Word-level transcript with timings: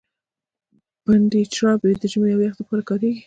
پنډي 1.03 1.41
جراپي 1.53 1.91
د 2.01 2.03
ژمي 2.11 2.31
او 2.35 2.41
يخ 2.45 2.53
د 2.57 2.61
پاره 2.67 2.83
کاريږي. 2.89 3.19